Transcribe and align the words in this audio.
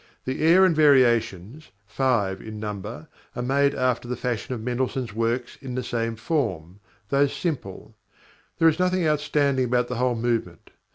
The 0.25 0.41
air 0.43 0.65
and 0.65 0.75
variations, 0.75 1.69
five 1.85 2.41
in 2.41 2.59
number, 2.59 3.07
are 3.35 3.43
made 3.43 3.75
after 3.75 4.07
the 4.07 4.15
fashion 4.15 4.51
of 4.55 4.59
Mendelssohn's 4.59 5.13
works 5.13 5.59
in 5.61 5.75
the 5.75 5.83
same 5.83 6.15
form, 6.15 6.79
though 7.09 7.27
simple. 7.27 7.95
There 8.57 8.67
is 8.67 8.79
nothing 8.79 9.05
outstanding 9.07 9.65
about 9.65 9.89
the 9.89 9.97
whole 9.97 10.15
movement. 10.15 10.71